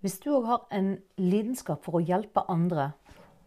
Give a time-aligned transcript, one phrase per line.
[0.00, 2.92] Hvis du òg har en lidenskap for å hjelpe andre,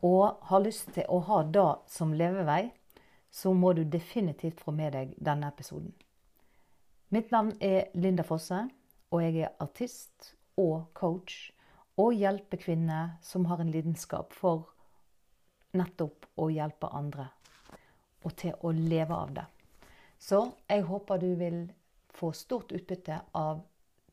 [0.06, 2.68] og har lyst til å ha det som levevei,
[3.34, 5.96] så må du definitivt få med deg denne episoden.
[7.10, 8.60] Mitt navn er Linda Fosse,
[9.10, 11.50] og jeg er artist og coach
[11.98, 14.68] og hjelper kvinner som har en lidenskap for
[15.74, 17.32] nettopp å hjelpe andre,
[18.22, 19.50] og til å leve av det.
[20.22, 21.60] Så jeg håper du vil
[22.14, 23.66] få stort utbytte av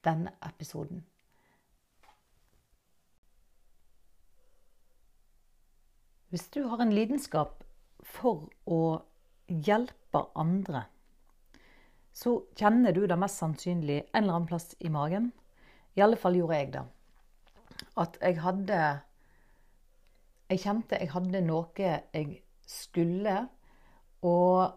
[0.04, 1.04] denne episoden.
[6.30, 7.65] Hvis du har en lidenskap
[8.07, 9.01] for å
[9.51, 10.84] hjelpe andre,
[12.15, 15.33] så kjenner du det mest sannsynlig en eller annen plass i magen.
[15.98, 16.85] I alle fall gjorde jeg det.
[17.98, 18.80] At jeg hadde
[20.51, 23.35] Jeg kjente jeg hadde noe jeg skulle,
[24.27, 24.73] og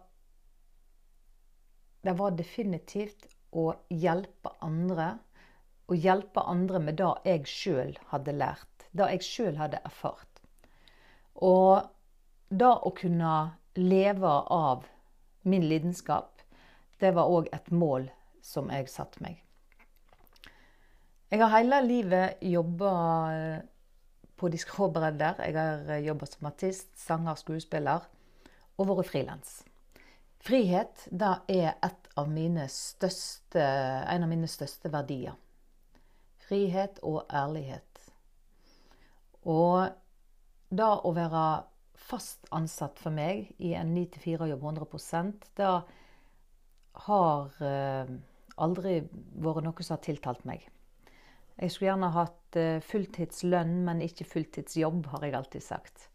[2.06, 3.26] det var definitivt
[3.58, 5.08] å hjelpe andre.
[5.90, 10.33] Å hjelpe andre med det jeg sjøl hadde lært, det jeg sjøl hadde erfart.
[11.42, 11.82] Og
[12.50, 13.34] da å kunne
[13.80, 14.86] leve av
[15.50, 16.42] min lidenskap,
[17.00, 18.08] det var òg et mål
[18.44, 19.40] som jeg satte meg.
[21.34, 22.94] Jeg har hele livet jobba
[24.38, 24.92] på de skrå.
[24.94, 28.06] Jeg har jobba som artist, sanger, skuespiller
[28.78, 29.64] og vært frilans.
[30.44, 31.74] Frihet det er
[32.20, 32.30] av
[32.70, 35.34] største, en av mine største verdier.
[36.44, 38.02] Frihet og ærlighet.
[39.48, 39.90] Og
[40.74, 41.44] det å være
[42.04, 45.74] fast ansatt for meg i en 9-4-jobb 100% det
[47.08, 48.14] har eh,
[48.62, 48.96] aldri
[49.42, 50.66] vært noe som har tiltalt meg.
[51.58, 56.08] Jeg skulle gjerne hatt eh, fulltidslønn, men ikke fulltidsjobb, har jeg alltid sagt.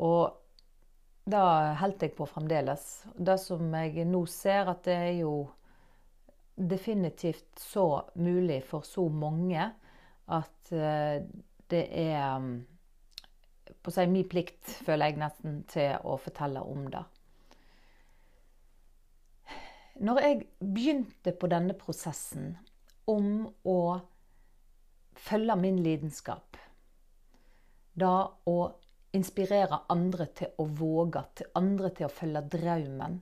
[0.00, 0.36] Og
[1.30, 1.40] det
[1.80, 2.86] holdt jeg på fremdeles.
[3.16, 5.34] Det som jeg nå ser, at det er jo
[6.60, 7.86] definitivt så
[8.20, 9.70] mulig for så mange
[10.30, 11.22] at eh,
[11.70, 12.48] det er
[13.82, 17.04] på å si min plikt, føler jeg nesten, til å fortelle om det.
[20.00, 22.54] Når jeg begynte på denne prosessen
[23.10, 23.80] om å
[25.20, 26.56] følge min lidenskap,
[27.92, 28.14] da
[28.48, 28.58] å
[29.12, 33.18] inspirere andre til å våge, til andre til å følge drømmen,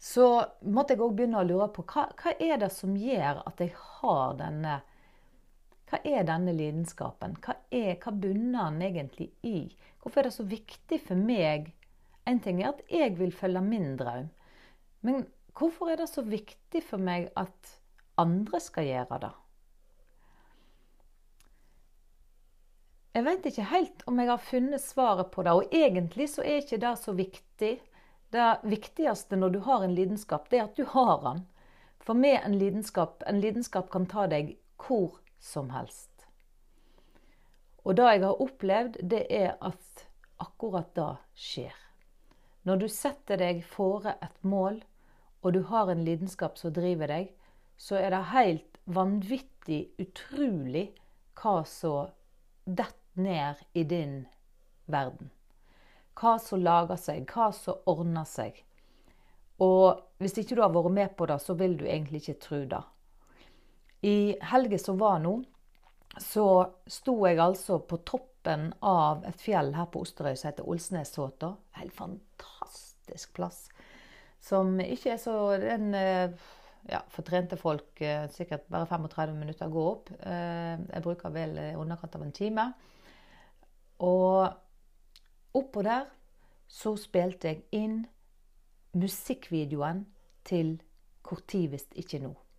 [0.00, 0.26] så
[0.64, 3.74] måtte jeg òg begynne å lure på hva, hva er det som gjør at jeg
[3.76, 4.78] har denne
[5.90, 7.34] hva er denne lidenskapen?
[7.42, 9.66] Hva, er, hva bunner den egentlig i?
[9.98, 11.72] Hvorfor er det så viktig for meg?
[12.30, 14.28] En ting er at jeg vil følge min drøm.
[15.02, 15.24] Men
[15.58, 17.74] hvorfor er det så viktig for meg at
[18.20, 19.32] andre skal gjøre det?
[23.18, 25.56] Jeg vet ikke helt om jeg har funnet svaret på det.
[25.58, 27.72] Og egentlig så er ikke det så viktig.
[28.30, 31.42] Det viktigste når du har en lidenskap, det er at du har den.
[32.00, 36.10] For med en lidenskap En lidenskap kan ta deg hvor som helst.
[37.84, 40.06] Og det jeg har opplevd, det er at
[40.40, 41.76] akkurat det skjer.
[42.68, 44.82] Når du setter deg fore et mål,
[45.40, 47.30] og du har en lidenskap som driver deg,
[47.80, 50.90] så er det helt vanvittig utrolig
[51.40, 52.12] hva som
[52.64, 54.26] detter ned i din
[54.86, 55.30] verden.
[56.20, 58.60] Hva som lager seg, hva som ordner seg.
[59.60, 62.60] Og hvis ikke du har vært med på det, så vil du egentlig ikke tro
[62.68, 62.82] det.
[64.00, 65.34] I helga som var nå,
[66.18, 66.46] så
[66.86, 71.52] sto jeg altså på toppen av et fjell her på Osterøy som heter Olsnessåta.
[71.76, 73.66] Helt fantastisk plass.
[74.40, 76.30] Som ikke er så den, eh,
[76.88, 80.10] ja, For trente folk eh, sikkert bare 35 minutter å gå opp.
[80.10, 82.72] Eh, jeg bruker vel i underkant av en time.
[84.00, 84.48] Og
[85.54, 86.08] oppå der
[86.70, 88.06] så spilte jeg inn
[88.96, 90.06] musikkvideoen
[90.44, 90.80] til
[91.30, 92.49] hvis ikke nå'.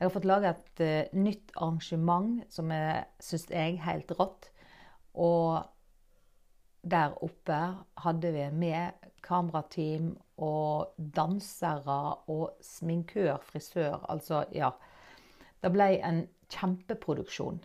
[0.00, 4.48] Jeg har fått lage et uh, nytt arrangement som jeg syns er helt rått.
[5.12, 5.60] Og
[6.80, 7.58] der oppe
[8.00, 11.98] hadde vi med kamerateam og dansere
[12.32, 13.98] og sminkør, frisør.
[14.08, 14.72] Altså, ja.
[15.60, 17.60] Det ble en kjempeproduksjon.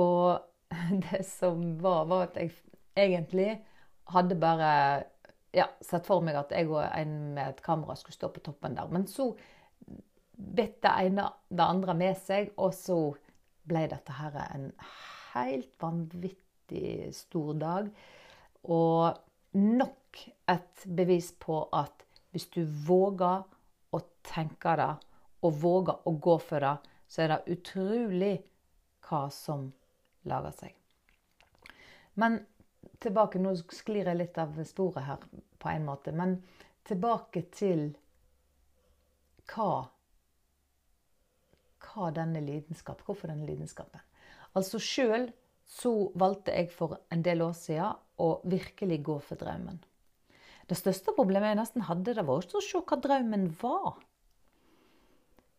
[0.00, 0.40] Og
[1.10, 2.56] det som var, var at jeg
[2.96, 3.58] egentlig
[4.10, 4.72] hadde bare
[5.52, 8.78] ja, sett for meg at jeg og en med et kamera skulle stå på toppen
[8.78, 8.88] der.
[8.88, 9.34] Men så
[10.40, 12.98] bitt det ene det andre med seg, og så
[13.68, 14.70] ble dette her en
[15.34, 17.90] helt vanvittig stor dag.
[18.70, 23.42] Og nok et bevis på at hvis du våger
[23.90, 24.92] å tenke det,
[25.40, 26.74] og våger å gå for det,
[27.08, 28.34] så er det utrolig
[29.08, 29.70] hva som
[30.28, 30.74] lager seg.
[32.20, 32.42] Men
[33.00, 35.24] tilbake Nå sklir jeg litt av sporet her
[35.60, 36.12] på en måte.
[36.12, 36.36] Men
[36.86, 37.88] tilbake til
[39.50, 39.88] hva
[41.90, 44.02] hva denne lidenskap, hvorfor denne lidenskapen.
[44.56, 45.28] Altså sjøl
[45.70, 49.78] så valgte jeg for en del år siden å virkelig gå for drømmen.
[50.70, 53.98] Det største problemet jeg nesten hadde, det var å se hva drømmen var.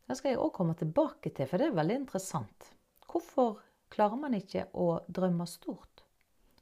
[0.07, 2.71] Det skal jeg òg komme tilbake til, for det er veldig interessant.
[3.07, 3.59] Hvorfor
[3.91, 6.03] klarer man ikke å drømme stort?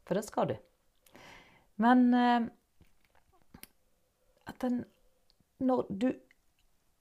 [0.06, 0.56] For det skal du.
[1.82, 2.48] Men eh,
[4.50, 4.86] at den
[5.60, 6.08] Når du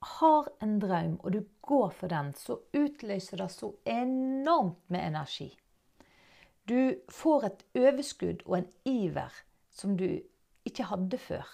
[0.01, 5.49] har en drøm, og du går for den, så utløser det så enormt med energi.
[6.69, 9.33] Du får et overskudd og en iver
[9.73, 10.21] som du
[10.67, 11.47] ikke hadde før.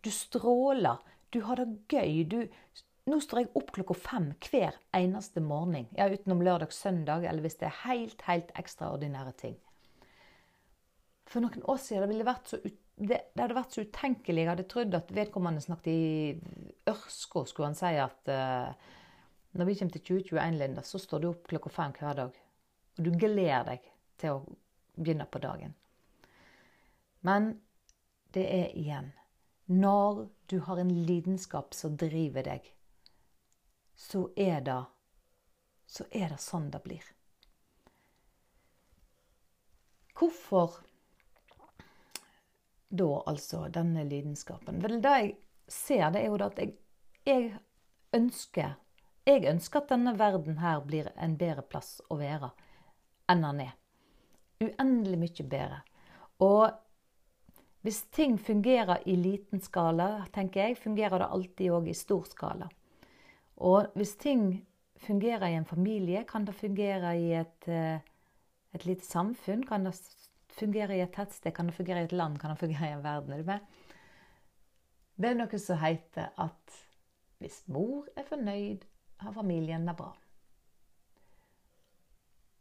[0.00, 2.22] Du stråler, du har det gøy.
[2.24, 2.38] Du,
[3.10, 5.90] nå står jeg opp klokka fem hver eneste morgen.
[5.96, 9.58] Ja, utenom lørdag, søndag, eller hvis det er helt, helt ekstraordinære ting.
[11.30, 14.42] For noen år siden det ville vært så ut, det, det, hadde vært så utenkelig.
[14.42, 18.96] Jeg hadde trodd at vedkommende snakket i ørsko, skulle han si at uh,
[19.56, 22.36] når vi kommer til 2021, Linda, så står du opp klokka fem hver dag.
[22.98, 23.86] Og du gleder deg
[24.20, 24.42] til å
[25.00, 25.72] begynne på dagen.
[27.26, 27.54] Men
[28.32, 29.10] det er igjen
[29.70, 32.64] Når du har en lidenskap som driver deg,
[33.94, 34.80] så er det,
[35.86, 37.04] så er det sånn det blir.
[40.18, 40.80] Hvorfor
[42.90, 44.82] da, altså, denne lidenskapen?
[44.82, 45.34] Vel, det jeg
[45.70, 46.74] ser, det er jo at jeg,
[47.26, 47.50] jeg
[48.16, 48.74] ønsker
[49.28, 52.50] jeg ønsker at denne verden her blir en bedre plass å være
[53.30, 53.74] enn den er.
[54.64, 55.80] Uendelig mye bedre.
[56.42, 56.70] Og
[57.84, 62.68] hvis ting fungerer i liten skala, tenker jeg, fungerer det alltid òg i stor skala.
[63.60, 64.64] Og hvis ting
[65.00, 68.00] fungerer i en familie, kan det fungere i et, eh,
[68.74, 69.62] et lite samfunn.
[69.68, 69.94] Kan det
[70.56, 73.04] fungere i et tettsted, kan det fungere i et land, kan det fungere i en
[73.04, 73.32] verden.
[73.32, 73.60] Er du med?
[75.20, 76.78] Det er noe som heter at
[77.40, 78.84] hvis mor er fornøyd,
[79.20, 80.10] har familien det bra.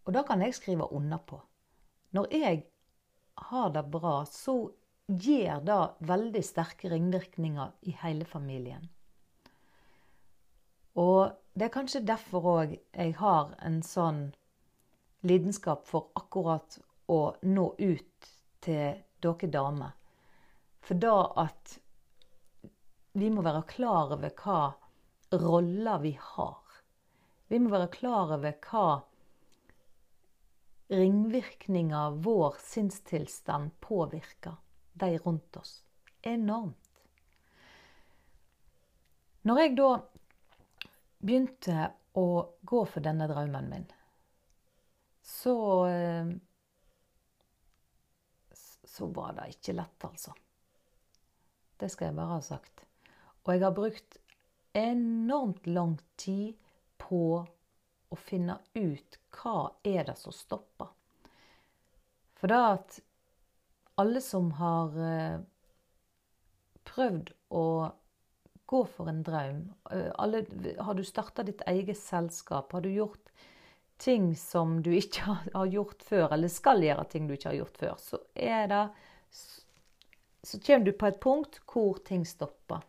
[0.07, 1.39] Og da kan jeg skrive under på.
[2.12, 2.63] Når jeg
[3.51, 4.56] har det bra, så
[5.07, 8.89] gir det veldig sterke ringvirkninger i hele familien.
[11.00, 14.30] Og det er kanskje derfor òg jeg har en sånn
[15.27, 18.31] lidenskap for akkurat å nå ut
[18.63, 19.95] til dere damer.
[20.85, 21.77] For da at
[23.19, 24.61] vi må være klar over hva
[25.41, 26.57] roller vi har.
[27.50, 28.88] Vi må være klar over hva
[30.89, 34.57] ringvirkninger vår sinnstilstand påvirker
[34.94, 35.83] de rundt oss.
[36.21, 36.75] Enormt.
[39.41, 39.89] Når jeg da
[41.19, 41.89] begynte
[42.19, 42.27] å
[42.61, 43.85] gå for denne drømmen min,
[45.23, 45.56] så
[45.88, 46.31] eh,
[48.99, 50.33] Så var det ikke lett, altså.
[51.79, 52.83] Det skal jeg bare ha sagt.
[53.45, 54.17] Og jeg har brukt
[54.75, 56.57] enormt lang tid
[56.99, 57.21] på
[58.09, 60.91] å finne ut hva er det som stopper.
[62.39, 62.99] For det at
[63.99, 65.39] alle som har eh,
[66.87, 67.65] prøvd å
[68.69, 70.43] gå for en drøm eh, alle,
[70.79, 72.71] Har du starta ditt eget selskap?
[72.71, 73.31] Har du gjort
[73.99, 77.79] ting som du ikke har gjort før, eller skal gjøre ting du ikke har gjort
[77.81, 78.83] før, så er det
[80.43, 82.79] Så kommer du på et punkt hvor ting stopper.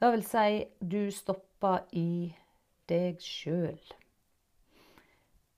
[0.00, 2.34] Det vil si, du stopper i
[2.90, 3.78] deg sjøl.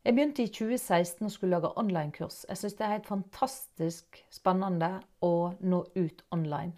[0.05, 2.45] Jeg begynte i 2016 og skulle lage online-kurs.
[2.49, 6.77] Jeg syns det er helt fantastisk spennende å nå ut online.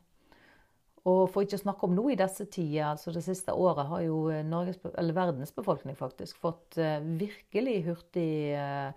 [1.09, 4.03] Og for ikke å snakke om noe i disse tider, altså det siste året har
[4.05, 8.91] jo Norges, eller verdens befolkning faktisk fått uh, virkelig hurtig uh,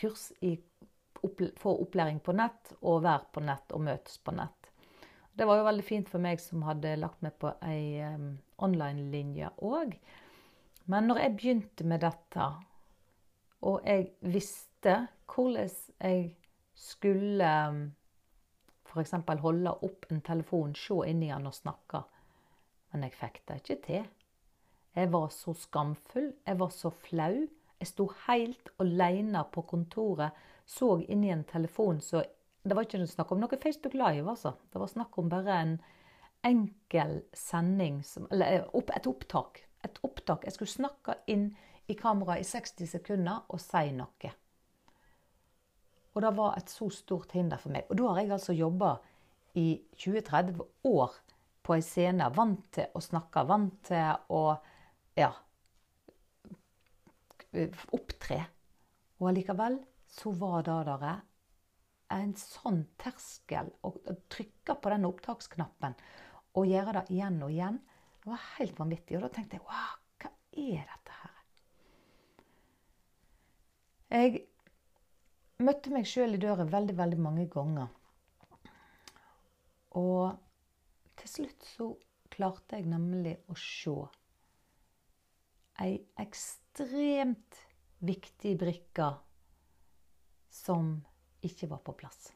[0.00, 0.56] kurs i
[1.60, 4.70] få opplæring på nett og være på nett og møtes på nett.
[5.36, 8.00] Det var jo veldig fint for meg som hadde lagt meg på ei
[8.64, 9.94] online-linje òg.
[10.90, 12.48] Men når jeg begynte med dette,
[13.68, 14.96] og jeg visste
[15.30, 15.70] hvordan
[16.00, 16.24] jeg
[16.74, 17.50] skulle
[18.90, 19.14] f.eks.
[19.42, 22.02] holde opp en telefon, se inn i den og snakke.
[22.90, 24.08] Men jeg fikk det ikke til.
[24.96, 27.46] Jeg var så skamfull, jeg var så flau.
[27.80, 32.24] Jeg sto helt alene på kontoret, så inn i en telefon så
[32.62, 34.52] Det var ikke snakk om noe Facebook Live, altså.
[34.72, 35.78] Det var snakk om bare en
[36.44, 39.62] enkel sending, som, eller opp, et opptak.
[39.84, 40.44] Et opptak.
[40.44, 41.54] Jeg skulle snakke inn
[41.88, 44.32] i kamera i 60 sekunder og si noe.
[46.20, 47.86] Og det var et så stort hinder for meg.
[47.88, 48.90] Og da har jeg altså jobba
[49.56, 50.58] i 20-30
[50.90, 51.14] år
[51.64, 54.42] på ei scene, vant til å snakke, vant til å
[55.16, 55.30] ja,
[57.96, 58.38] opptre.
[59.16, 59.78] Og allikevel
[60.12, 61.08] så var det der
[62.20, 63.94] en sånn terskel å
[64.28, 65.96] trykke på den opptaksknappen
[66.52, 67.80] og gjøre det igjen og igjen.
[68.20, 69.16] Det var helt vanvittig.
[69.16, 70.36] Og da tenkte jeg wow, hva
[70.68, 71.36] er dette her?
[74.20, 74.49] Jeg
[75.64, 77.90] møtte meg sjøl i døra veldig, veldig mange ganger.
[80.00, 80.38] Og
[81.20, 81.90] til slutt så
[82.30, 83.96] klarte jeg nemlig å se
[85.80, 87.62] ei ekstremt
[88.04, 89.08] viktig brikke
[90.50, 90.92] som
[91.46, 92.30] ikke var på plass.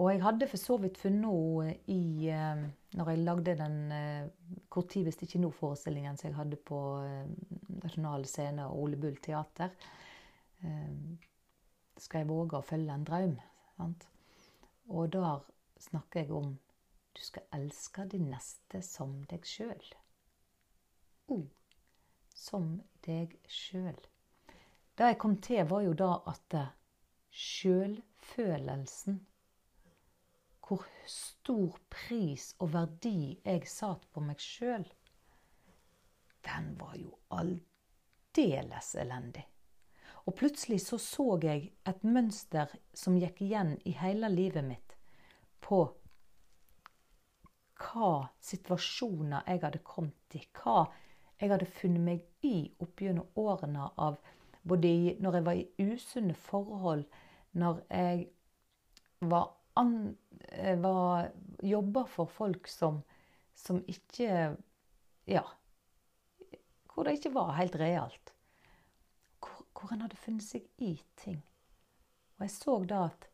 [0.00, 2.62] Og jeg hadde for så vidt funnet henne i eh,
[2.96, 4.30] Når jeg lagde den eh,
[4.72, 7.26] Hvor tid hvis ikke nå-forestillingen som jeg hadde på eh,
[7.82, 9.74] Nasjonal Scene og Ole Bull Teater.
[12.02, 13.34] Skal jeg våge å følge en drøm?
[13.76, 14.06] Sant?
[14.90, 15.42] Og der
[15.82, 16.54] snakker jeg om
[17.12, 19.90] du skal elske din neste som deg sjøl.
[21.32, 21.44] Oh,
[22.34, 23.98] som deg sjøl.
[24.96, 26.56] Det jeg kom til, var jo da at
[27.32, 29.20] sjølfølelsen
[30.72, 34.84] hvor stor pris og verdi jeg satt på meg sjøl,
[36.46, 39.44] den var jo aldeles elendig.
[40.26, 44.96] Og plutselig så så jeg et mønster som gikk igjen i hele livet mitt
[45.62, 45.82] på
[47.82, 48.12] hva
[48.42, 50.84] situasjoner jeg hadde kommet i, hva
[51.40, 54.20] jeg hadde funnet meg i opp gjennom årene av
[54.62, 57.02] både når jeg var i usunne forhold,
[57.58, 58.28] når jeg
[59.26, 59.48] var
[60.50, 63.02] eh, var, jobba for folk som,
[63.54, 64.56] som ikke
[65.26, 65.42] Ja.
[66.92, 68.31] Hvor det ikke var helt realt.
[69.82, 71.40] Hvor, han hadde funnet seg i ting.
[72.38, 73.28] Og jeg så da at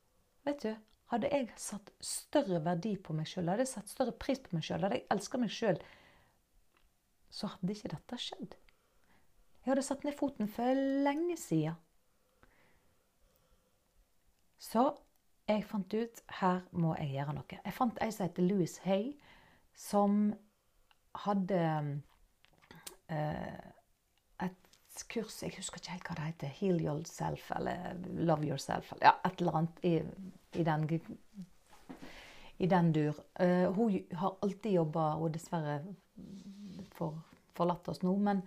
[0.49, 0.71] Vet du,
[1.12, 4.64] hadde jeg satt større verdi på meg sjøl, hadde jeg satt større pris på meg
[4.64, 5.81] sjøl, hadde jeg elska meg sjøl,
[7.28, 8.57] så hadde ikke dette skjedd.
[9.61, 11.75] Jeg hadde satt ned foten for lenge sida.
[14.57, 14.87] Så
[15.49, 17.61] jeg fant ut her må jeg gjøre noe.
[17.61, 19.11] Jeg fant ei som heter Louis Hay,
[19.76, 20.33] som
[21.26, 21.61] hadde
[23.12, 23.69] eh,
[24.49, 24.67] et
[25.09, 26.55] kurs Jeg husker ikke helt hva det heter.
[26.61, 28.93] Heal yourself eller Love yourself.
[29.02, 29.95] Ja, et eller annet i,
[30.59, 30.88] i, den,
[32.59, 33.21] i den, dur.
[33.40, 35.81] Uh, hun har alltid jobba, og dessverre
[36.97, 37.21] for,
[37.57, 38.43] forlatt oss nå, men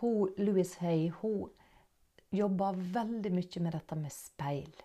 [0.00, 1.50] hun, Louis Hay hun
[2.30, 4.82] jobber veldig mye med dette med speil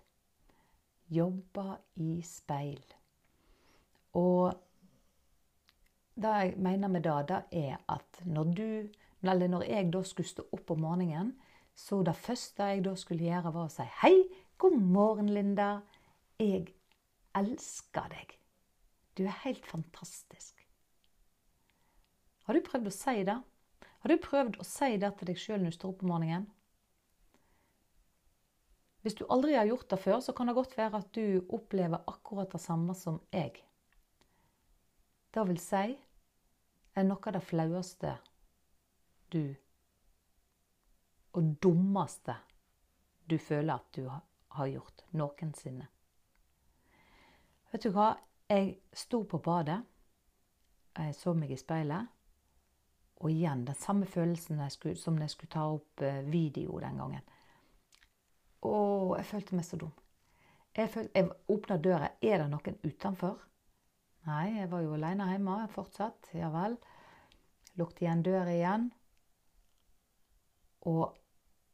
[1.13, 2.81] Jobber i speil.
[4.17, 4.55] Og
[6.15, 8.69] det jeg mener med det, det er at når du
[9.25, 11.33] Eller når jeg da skulle stå opp om morgenen,
[11.75, 14.13] så det første jeg da skulle gjøre, var å si Hei,
[14.61, 15.81] god morgen, Linda.
[16.39, 16.69] Jeg
[17.35, 18.35] elsker deg.
[19.17, 20.61] Du er helt fantastisk.
[22.45, 23.37] Har du prøvd å si det?
[24.03, 26.45] Har du prøvd å si det til deg sjøl når du står opp om morgenen?
[29.05, 32.05] Hvis du aldri har gjort det før, så kan det godt være at du opplever
[32.09, 33.59] akkurat det samme som jeg.
[35.33, 35.97] Det vil si
[36.95, 38.15] er noe av det flaueste
[39.35, 39.55] du
[41.35, 42.37] Og dummeste
[43.29, 44.05] du føler at du
[44.55, 45.87] har gjort noensinne.
[47.71, 48.13] Vet du hva?
[48.47, 49.79] Jeg sto på badet,
[50.95, 52.11] jeg så meg i speilet.
[53.23, 57.23] Og igjen den samme følelsen som når jeg skulle ta opp eh, video den gangen.
[58.61, 58.75] Å,
[59.17, 59.93] jeg følte meg så dum.
[60.75, 62.09] Jeg, følte, jeg åpna døra.
[62.21, 63.39] Er det noen utenfor?
[64.27, 66.31] Nei, jeg var jo aleine hjemme fortsatt.
[66.35, 66.75] Ja vel.
[67.79, 68.89] Lukket igjen døra igjen.
[70.85, 71.15] Og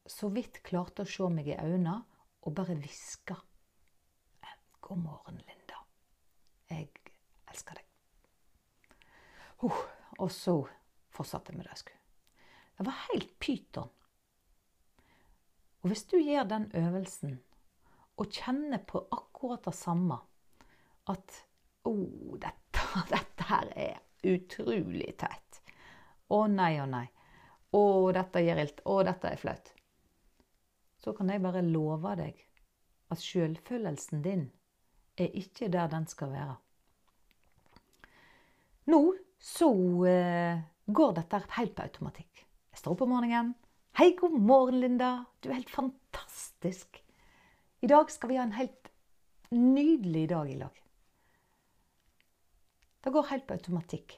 [0.07, 1.99] så vidt klarte å se meg i øynene
[2.41, 3.35] og bare hviske.
[4.81, 5.77] God morgen, Linda.
[6.71, 6.89] Jeg
[7.51, 7.87] elsker deg.
[9.61, 9.81] Uh,
[10.17, 10.55] og så
[11.13, 12.01] fortsatte vi det jeg skulle.
[12.77, 13.91] Det var helt pyton.
[15.81, 17.37] Og hvis du gjør den øvelsen
[18.21, 20.19] og kjenner på akkurat det samme
[21.09, 21.39] at
[21.81, 23.95] Å, oh, dette, dette her er
[24.29, 25.61] utrolig tett'.
[26.29, 27.07] Å nei, å nei.
[27.71, 27.83] Å,
[28.15, 28.81] dette gjør ilt.
[28.85, 29.71] Å, dette er flaut.
[31.01, 32.41] Så kan jeg bare love deg
[33.11, 34.45] at sjølfølelsen din
[35.19, 36.57] er ikke der den skal være.
[38.91, 39.01] Nå
[39.41, 39.71] så
[40.09, 42.45] eh, går dette helt på automatikk.
[42.71, 43.55] Jeg står opp om morgenen,
[43.99, 45.25] Hei, god morgen, Linda.
[45.43, 47.01] Du er helt fantastisk.
[47.83, 48.87] I dag skal vi ha en helt
[49.51, 50.77] nydelig dag i lag.
[53.03, 54.15] Det går helt på automatikk.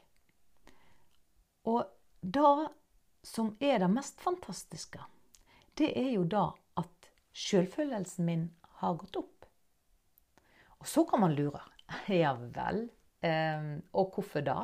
[1.65, 1.81] Og
[2.21, 2.53] det
[3.23, 5.01] som er det mest fantastiske,
[5.79, 6.49] det er jo da
[6.79, 8.45] at sjølfølelsen min
[8.81, 9.47] har gått opp.
[10.83, 11.63] Og så kan man lure.
[12.11, 12.87] Ja vel.
[13.23, 14.57] Eh, og hvorfor da?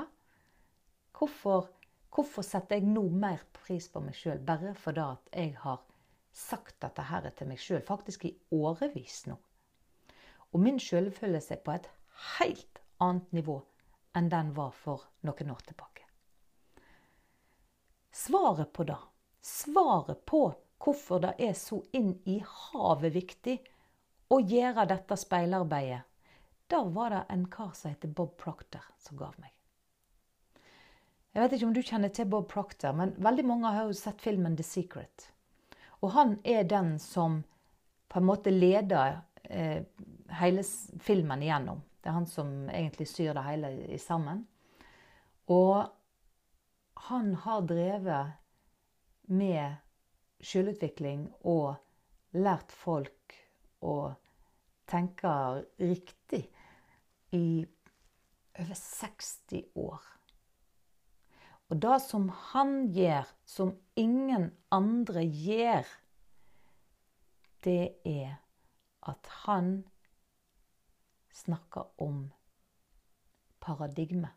[1.16, 1.70] Hvorfor
[2.10, 5.84] Hvorfor setter jeg nå mer pris på meg sjøl bare fordi at jeg har
[6.34, 9.38] sagt dette her til meg sjøl, faktisk i årevis nå?
[10.50, 11.90] Og min sjølfølelse er på et
[12.40, 13.60] helt annet nivå
[14.18, 16.09] enn den var for noen år tilbake.
[18.20, 18.98] Svaret på det,
[19.42, 20.42] svaret på
[20.84, 23.54] hvorfor det er så inn i havet viktig
[24.28, 26.02] å gjøre dette speilarbeidet,
[26.68, 29.54] da var det en kar som heter Bob Proctor, som gav meg.
[31.32, 34.20] Jeg vet ikke om du kjenner til Bob Proctor, men veldig mange har jo sett
[34.22, 35.30] filmen The Secret.
[36.04, 37.40] Og han er den som
[38.12, 39.86] på en måte leder eh,
[40.42, 40.66] hele
[41.00, 41.80] filmen igjennom.
[42.04, 43.72] Det er han som egentlig syr det hele
[44.04, 44.44] sammen.
[45.48, 45.88] Og
[47.08, 48.34] han har drevet
[49.30, 49.78] med
[50.44, 51.78] selvutvikling og
[52.36, 53.36] lært folk
[53.86, 53.96] å
[54.90, 55.32] tenke
[55.80, 56.44] riktig
[57.36, 57.46] i
[58.60, 60.02] over 60 år.
[61.70, 65.86] Og det som han gjør, som ingen andre gjør,
[67.64, 68.40] det er
[69.06, 69.84] at han
[71.36, 72.24] snakker om
[73.62, 74.32] paradigme.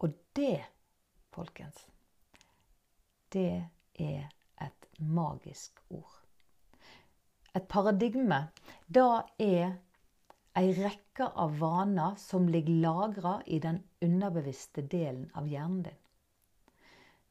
[0.00, 0.64] Og det,
[1.34, 1.86] folkens,
[3.32, 4.28] det er
[4.60, 6.18] et magisk ord.
[7.54, 8.46] Et paradigme,
[8.88, 9.74] da er
[10.56, 16.00] ei rekke av vaner som ligger lagra i den underbevisste delen av hjernen din.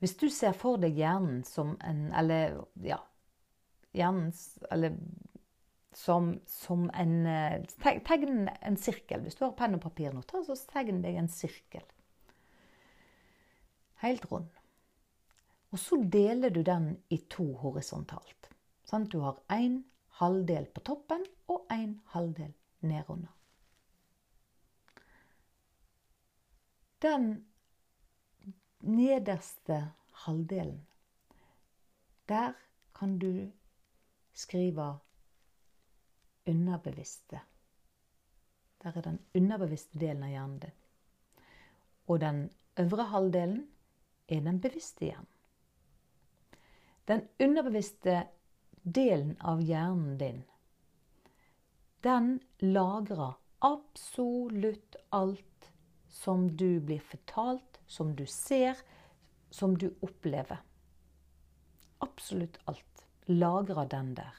[0.01, 2.97] Hvis du ser for deg hjernen som en Eller ja
[3.93, 4.31] Hjernen
[4.71, 4.95] Eller
[5.93, 9.21] som, som en Tegn en sirkel.
[9.21, 11.85] Hvis du har penn og papir nå, så tegn deg en sirkel.
[14.01, 14.49] Helt rund.
[15.71, 18.49] Og så deler du den i to horisontalt.
[18.83, 19.83] Sånn, du har én
[20.19, 22.51] halvdel på toppen og én halvdel
[22.83, 23.31] nedunder.
[27.01, 27.29] Den
[28.81, 29.77] nederste
[30.25, 30.81] halvdelen,
[32.29, 32.53] der
[32.97, 33.51] kan du
[34.33, 34.99] skrive
[36.45, 37.41] underbevisste.
[38.83, 40.77] Der er den underbevisste delen av hjernen din.
[42.07, 42.43] Og den
[42.81, 43.67] øvre halvdelen
[44.31, 45.27] er den bevisste hjernen.
[47.09, 48.23] Den underbevisste
[48.83, 50.43] delen av hjernen din
[52.01, 55.71] den lagrer absolutt alt
[56.09, 58.77] som du blir fortalt, som du ser,
[59.49, 60.57] som du opplever.
[61.97, 64.35] Absolutt alt lagrer den der.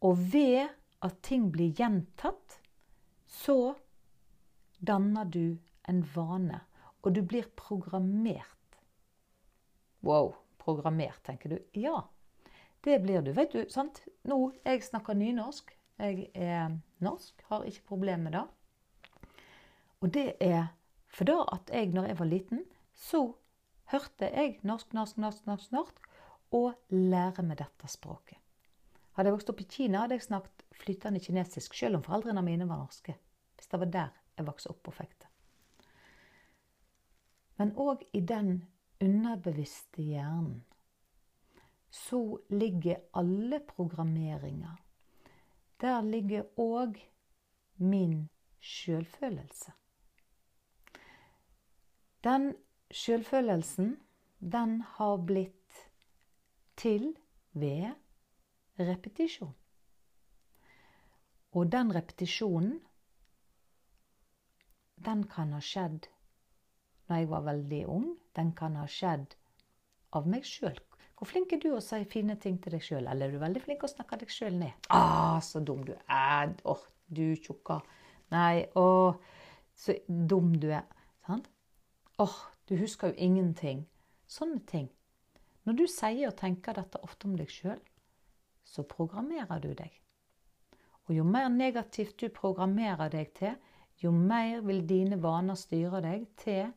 [0.00, 0.68] Og ved
[1.02, 2.60] at ting blir gjentatt,
[3.26, 3.74] så
[4.78, 6.60] danner du en vane.
[7.02, 8.78] Og du blir programmert.
[10.04, 11.58] Wow, programmert, tenker du.
[11.76, 12.02] Ja,
[12.84, 13.32] det blir du.
[13.36, 14.02] Vet du, sant?
[14.28, 15.72] Nå, jeg snakker nynorsk.
[16.00, 18.44] Jeg er norsk, har ikke problemer med det.
[20.00, 20.70] Og det er
[21.12, 22.62] for da at jeg, når jeg var liten,
[22.94, 23.24] så
[23.92, 26.06] hørte jeg norsk, norsk, norsk, norsk, norsk
[26.56, 28.38] og lære meg dette språket.
[29.16, 32.68] Hadde jeg vokst opp i Kina, hadde jeg snakket flytende kinesisk, selv om foreldrene mine
[32.70, 33.16] var norske.
[33.58, 35.29] Hvis det var der jeg vokste opp og fikk det.
[37.60, 38.54] Men òg i den
[39.04, 40.62] underbevisste hjernen
[41.90, 44.78] så ligger alle programmeringer
[45.80, 46.98] der ligger òg
[47.76, 48.28] min
[48.60, 49.72] sjølfølelse.
[52.24, 52.52] Den
[52.90, 53.94] sjølfølelsen,
[54.40, 55.80] den har blitt
[56.76, 57.16] til
[57.52, 57.94] ved
[58.78, 59.54] repetisjon.
[61.52, 62.80] Og den repetisjonen,
[65.04, 66.10] den kan ha skjedd
[67.10, 68.06] når jeg var veldig ung.
[68.36, 69.34] Den kan ha skjedd
[70.16, 70.78] av meg sjøl.
[71.18, 73.04] Hvor flink er du å si fine ting til deg sjøl?
[73.10, 74.88] Eller er du veldig flink å snakke deg sjøl ned?
[74.94, 76.54] ah, så dum du er.
[76.64, 77.80] Åh, oh, du tjukka.
[78.32, 79.18] Nei, åh,
[79.76, 80.86] så dum du er.
[81.26, 81.50] Sant?
[82.16, 83.84] Åh, oh, du husker jo ingenting.
[84.30, 84.88] Sånne ting.
[85.66, 87.80] Når du sier og tenker dette ofte om deg sjøl,
[88.64, 89.92] så programmerer du deg.
[91.08, 93.56] Og jo mer negativt du programmerer deg til,
[94.00, 96.70] jo mer vil dine vaner styre deg til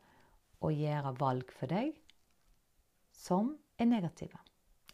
[0.64, 1.94] å gjøre valg for deg
[3.14, 4.40] som er negative.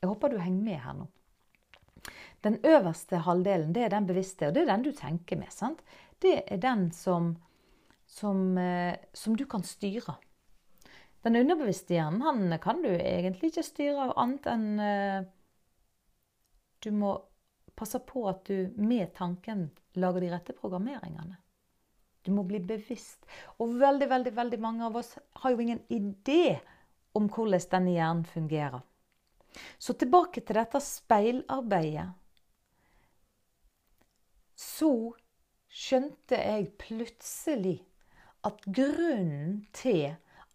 [0.01, 1.09] Jeg håper du henger med her nå.
[2.45, 5.53] Den øverste halvdelen det er den bevisste, og det er den du tenker med.
[5.53, 5.83] sant?
[6.23, 7.35] Det er den som,
[8.07, 10.17] som, eh, som du kan styre.
[11.21, 15.29] Den underbevisste hjernen han kan du egentlig ikke styre av annet enn uh,
[16.81, 17.13] Du må
[17.77, 19.69] passe på at du med tanken
[20.01, 21.37] lager de rette programmeringene.
[22.25, 23.25] Du må bli bevisst.
[23.59, 26.59] Og veldig, veldig, veldig mange av oss har jo ingen idé
[27.17, 28.83] om hvordan denne hjernen fungerer.
[29.79, 32.11] Så tilbake til dette speilarbeidet.
[34.55, 34.93] Så
[35.71, 37.79] skjønte jeg plutselig
[38.47, 40.15] at grunnen til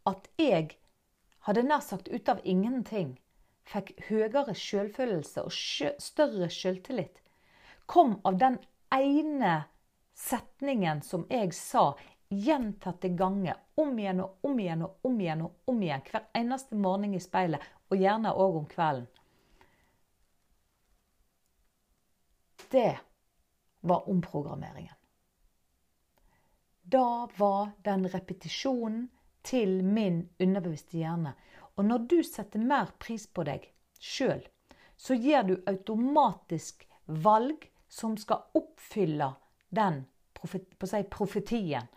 [0.09, 0.75] at jeg
[1.47, 3.15] hadde nær sagt ut av ingenting
[3.69, 5.53] fikk høyere selvfølelse og
[6.01, 7.21] større selvtillit,
[7.89, 8.59] kom av den
[8.93, 9.55] ene
[10.15, 11.93] setningen som jeg sa
[12.29, 16.79] gjentatte ganger, om igjen og om igjen og om igjen og om igjen, hver eneste
[16.79, 19.07] morgen i speilet, og gjerne òg om kvelden.
[22.71, 22.95] Det
[23.85, 24.95] var omprogrammeringen.
[26.81, 29.07] Da var den repetisjonen
[29.45, 31.35] til min underbevisste hjerne.
[31.77, 33.67] Og når du setter mer pris på deg
[33.99, 34.41] sjøl,
[34.97, 39.29] så gir du automatisk valg som skal oppfylle
[39.75, 40.03] den
[40.35, 41.87] på si, profetien.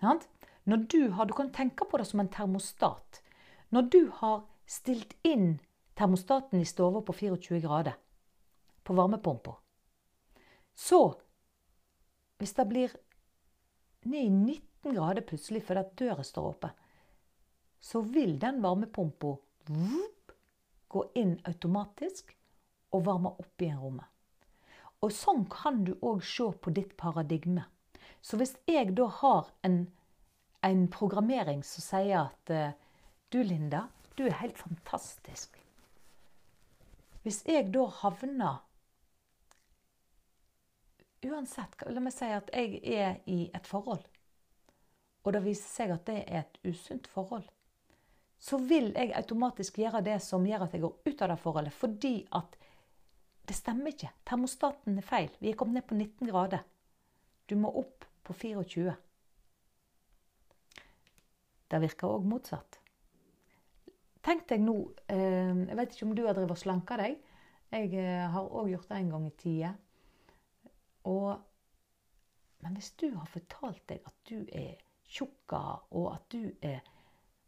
[0.00, 3.22] Når du, har, du kan tenke på det som en termostat.
[3.70, 5.58] Når du har stilt inn
[5.98, 7.98] termostaten i stua på 24 grader
[8.84, 9.56] på varmepumpa,
[10.74, 11.20] så
[12.40, 12.92] Hvis det blir
[14.08, 16.70] ned i 19 grader plutselig fordi døra står oppe,
[17.80, 19.34] så vil den varmepumpa
[20.88, 22.32] gå inn automatisk
[22.96, 24.06] og varme opp igjen rommet.
[25.00, 27.64] Og sånn kan du òg se på ditt paradigme.
[28.20, 29.86] Så hvis jeg da har en,
[30.66, 32.74] en programmering som sier at uh,
[33.32, 33.86] du, Linda,
[34.18, 35.56] du er helt fantastisk.
[37.24, 38.60] Hvis jeg da havner
[41.20, 44.06] Uansett, la meg si at jeg er i et forhold,
[45.20, 47.44] og det viser seg at det er et usunt forhold,
[48.40, 51.76] så vil jeg automatisk gjøre det som gjør at jeg går ut av det forholdet,
[51.76, 52.56] fordi at
[53.50, 54.12] det stemmer ikke.
[54.26, 55.30] Termostaten er feil.
[55.42, 56.62] Vi er kommet ned på 19 grader.
[57.50, 58.94] Du må opp på 24.
[61.70, 62.78] Det virker òg motsatt.
[64.22, 64.74] Tenk deg nå
[65.08, 67.18] eh, Jeg vet ikke om du har drevet og slanka deg.
[67.74, 69.72] Jeg eh, har òg gjort det en gang i tida.
[72.60, 74.78] Men hvis du har fortalt deg at du er
[75.10, 76.80] tjukka, og at du er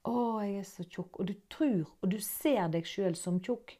[0.02, 3.76] 'Å, jeg er så tjukk', og du tror og du ser deg sjøl som tjukk,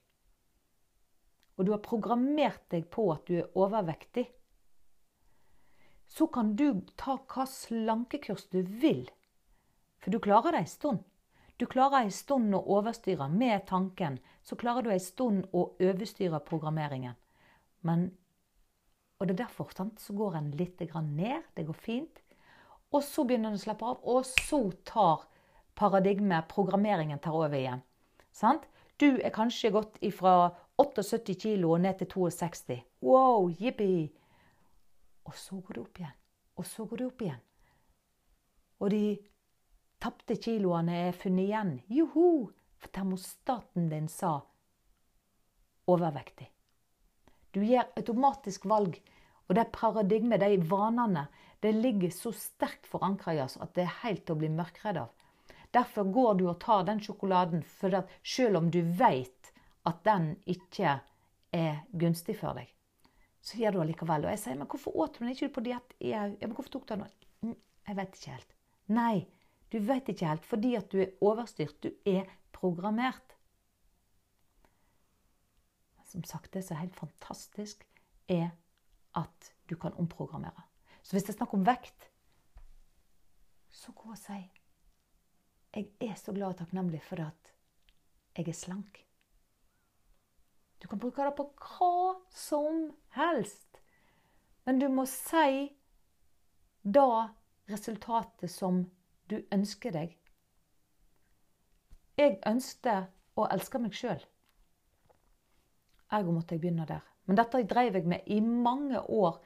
[1.62, 4.24] og du har programmert deg på at du er overvektig,
[6.10, 9.04] så kan du ta hva slankekurs du vil.
[10.02, 11.04] For du klarer det ei stund.
[11.62, 14.18] Du klarer ei stund å overstyre med tanken.
[14.42, 17.14] Så klarer du ei stund å overstyre programmeringen.
[17.86, 18.08] Men,
[19.20, 21.46] og det er derfor sant, så går en litt ned.
[21.54, 22.18] Det går fint.
[22.90, 25.28] Og så begynner den å slappe av, og så tar
[25.78, 27.86] paradigmet, programmeringen, tar over igjen.
[28.34, 28.66] Sant?
[28.98, 32.80] Du er kanskje gått fra 78 kilo og ned til 62.
[33.02, 34.08] Wow, jippi!
[35.24, 36.16] Og så går det opp igjen.
[36.56, 37.42] Og så går det opp igjen.
[38.82, 39.04] Og de
[40.02, 41.76] tapte kiloene er funnet igjen.
[41.88, 42.50] Joho!
[42.82, 44.40] For termostaten din sa
[45.86, 46.48] overvektig.
[47.54, 48.96] Du gjør automatisk valg.
[49.48, 51.26] Og det paradigmet, de vanene,
[51.62, 55.02] det ligger så sterkt forankra i oss at det er helt til å bli mørkredd
[55.02, 55.10] av.
[55.72, 59.41] Derfor går du og tar den sjokoladen, for selv om du vet
[59.88, 61.00] at den ikke
[61.52, 62.70] er gunstig for deg,
[63.42, 64.26] så gjør du allikevel.
[64.26, 65.94] Og jeg sier, men hvorfor åt du den ikke på diett?
[66.00, 67.04] Ja, men hvorfor tok du den?
[67.42, 67.56] Mm,
[67.88, 68.56] jeg vet ikke helt.
[68.92, 69.16] Nei,
[69.72, 71.82] du vet ikke helt fordi at du er overstyrt.
[71.82, 73.36] Du er programmert.
[76.12, 77.86] Som sagt, det som er helt fantastisk,
[78.28, 78.50] er
[79.18, 80.68] at du kan omprogrammere.
[81.02, 82.10] Så hvis det er snakk om vekt,
[83.72, 84.42] så gå og si
[85.72, 87.52] jeg er så glad og takknemlig for at
[88.36, 88.98] jeg er slank.
[90.82, 93.78] Du kan bruke det på hva som helst.
[94.66, 95.70] Men du må si
[96.82, 97.28] da
[97.70, 98.82] resultatet som
[99.30, 100.16] du ønsker deg.
[102.18, 104.18] Jeg ønsket å elske meg sjøl.
[106.12, 107.06] Ergo måtte jeg begynne der.
[107.30, 109.38] Men dette drev jeg med i mange år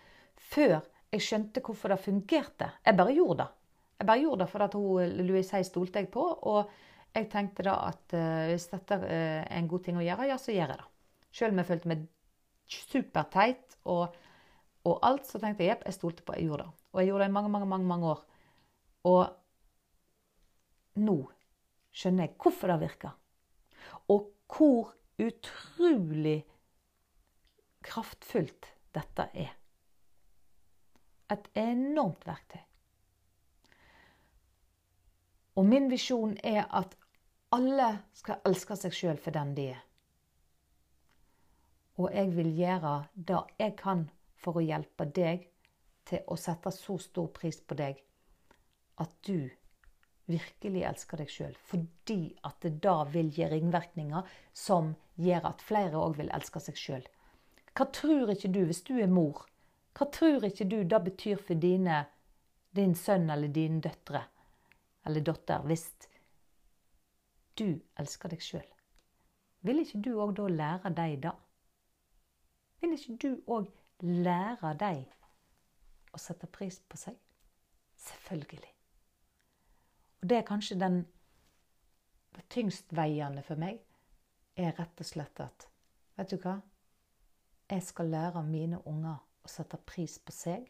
[0.49, 0.81] før
[1.12, 2.72] jeg skjønte hvorfor det fungerte.
[2.81, 3.49] Jeg bare gjorde det.
[4.01, 6.25] Jeg bare gjorde det fordi hun, Louise stolte jeg på.
[6.49, 6.72] Og
[7.12, 9.11] jeg tenkte da at uh, hvis dette uh,
[9.44, 10.92] er en god ting å gjøre, ja, så gjør jeg det.
[11.37, 12.05] Selv om jeg følte meg
[12.70, 14.14] superteit og,
[14.88, 16.37] og alt, så tenkte jeg jepp, jeg stolte på.
[16.37, 16.85] Jeg gjorde det.
[16.92, 18.22] Og jeg gjorde det i mange, mange, mange, mange år.
[19.11, 19.22] Og
[21.05, 21.16] nå
[21.96, 23.16] skjønner jeg hvorfor det virker.
[24.12, 26.38] Og hvor utrolig
[27.87, 29.53] kraftfullt dette er.
[31.33, 32.62] Et enormt verktøy.
[35.57, 36.96] Og min visjon er at
[37.57, 39.86] alle skal elske seg sjøl for den de er.
[41.96, 44.06] Og jeg vil gjøre det jeg kan
[44.37, 45.46] for å hjelpe deg
[46.06, 48.02] til å sette så stor pris på deg
[49.02, 49.48] at du
[50.30, 51.56] virkelig elsker deg sjøl.
[51.70, 56.80] Fordi at det da vil gi ringvirkninger som gjør at flere òg vil elske seg
[56.80, 57.04] sjøl.
[57.76, 59.44] Hva tror ikke du, hvis du er mor,
[59.96, 62.04] hva tror ikke du det betyr for dine,
[62.76, 64.26] din sønn eller dine døtre?
[65.06, 65.87] eller datter hvis
[67.59, 67.68] du
[68.00, 68.66] elsker deg sjøl?
[69.66, 71.35] Vil ikke du òg da lære deg det?
[72.81, 73.69] Vil ikke du òg
[74.03, 75.05] lære deg
[76.12, 77.17] å sette pris på seg?
[77.97, 78.73] Selvfølgelig.
[80.23, 81.05] Og det er kanskje den
[82.53, 83.81] tyngstveiende for meg,
[84.57, 85.69] er rett og slett at
[86.17, 86.55] Vet du hva?
[87.69, 90.62] Jeg skal lære mine unger å sette pris på seg,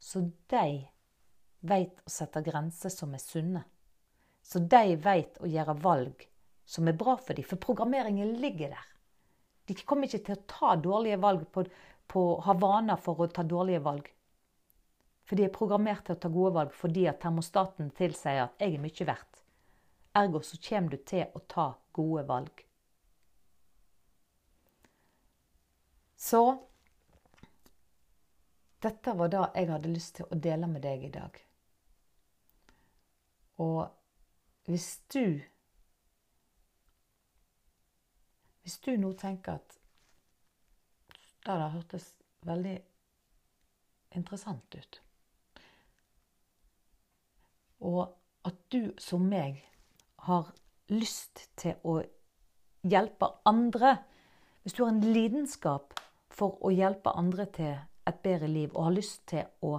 [0.00, 0.86] så de
[1.68, 3.64] veit å sette grenser som er sunne.
[4.40, 6.24] Så de veit å gjøre valg
[6.64, 7.44] som er bra for dem.
[7.44, 8.86] For programmeringen ligger der.
[9.68, 11.64] De kommer ikke til å ta dårlige valg på,
[12.08, 14.06] på ha vaner for å ta dårlige valg.
[15.28, 18.74] For de er programmert til å ta gode valg fordi at termostaten tilsier at 'jeg
[18.74, 19.42] er mye verdt'.
[20.16, 22.64] Ergo så kommer du til å ta gode valg.
[26.16, 26.40] Så
[28.82, 31.38] dette var det jeg hadde lyst til å dele med deg i dag.
[33.58, 33.88] Og
[34.64, 35.40] hvis du
[38.68, 39.76] Hvis du nå tenker at
[41.46, 42.10] det der hørtes
[42.44, 42.74] veldig
[44.18, 44.98] interessant ut
[47.88, 48.02] og
[48.44, 49.62] at du som meg
[50.28, 50.50] har
[50.92, 52.02] lyst til å
[52.84, 53.94] hjelpe andre
[54.62, 55.96] Hvis du har en lidenskap
[56.28, 57.72] for å hjelpe andre til
[58.04, 59.78] et bedre liv, og har lyst til å,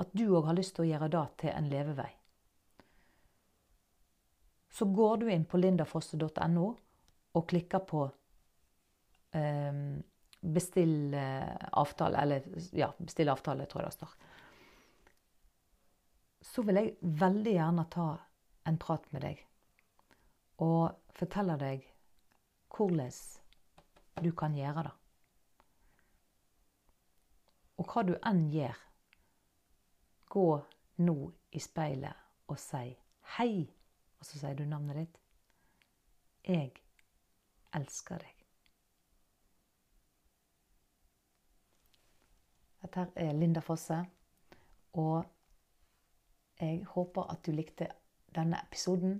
[0.00, 2.08] at du òg har lyst til å gjøre det til en levevei,
[4.72, 6.70] så går du inn på lindafosse.no
[7.34, 8.04] og klikker på
[9.34, 9.80] eh,
[10.44, 14.16] bestill avtale, eller ja, bestill avtale, tror jeg det står
[16.44, 18.08] så vil jeg veldig gjerne ta
[18.68, 19.40] en prat med deg
[20.64, 21.86] og fortelle deg
[22.74, 24.92] hvordan du kan gjøre det.
[27.80, 28.76] Og hva du enn gjør,
[30.30, 30.46] gå
[31.02, 31.16] nå
[31.54, 32.92] i speilet og si
[33.34, 33.64] hei.
[34.20, 35.18] Og så sier du navnet ditt.
[36.46, 36.70] Jeg
[37.74, 38.34] elsker deg.
[42.84, 43.98] Dette er Linda Fosse.
[45.00, 45.24] Og
[46.60, 47.88] jeg håper at du likte
[48.34, 49.18] denne episoden.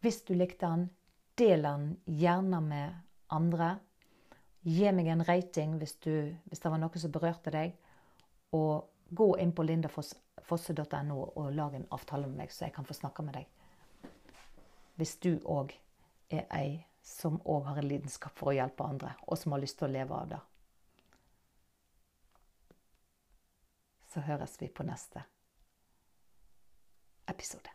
[0.00, 0.88] Hvis du likte den,
[1.38, 2.92] del den gjerne med
[3.32, 3.78] andre.
[4.64, 7.74] Gi meg en rating hvis, du, hvis det var noe som berørte deg.
[8.56, 12.96] Og gå inn på lindafosse.no og lag en avtale med meg, så jeg kan få
[12.96, 14.10] snakke med deg.
[14.98, 15.74] Hvis du òg
[16.30, 19.76] er ei som òg har en lidenskap for å hjelpe andre, og som har lyst
[19.78, 20.40] til å leve av det.
[24.14, 25.24] Så høres vi på neste
[27.28, 27.73] episode.